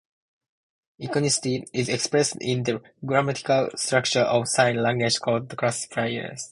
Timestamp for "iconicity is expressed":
0.99-2.35